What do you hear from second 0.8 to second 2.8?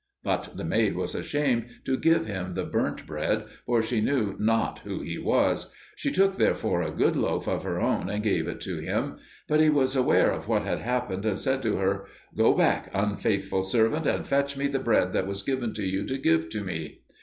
was ashamed to give him the